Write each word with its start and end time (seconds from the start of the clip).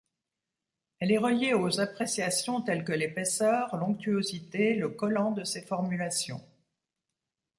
Elle 0.97 1.11
est 1.11 1.19
reliée 1.19 1.53
aux 1.53 1.79
appréciations 1.79 2.61
telles 2.63 2.83
que 2.83 2.91
l’épaisseur, 2.91 3.75
l’onctuosité, 3.75 4.73
le 4.73 4.89
collant 4.89 5.29
de 5.29 5.43
ces 5.43 5.61
formulations. 5.61 6.43